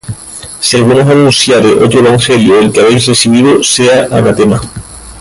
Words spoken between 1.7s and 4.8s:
otro evangelio del que habéis recibido, sea anatema.